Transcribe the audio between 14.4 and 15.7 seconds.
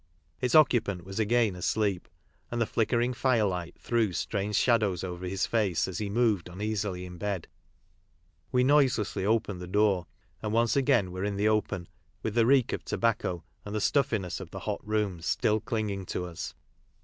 the hot rooms still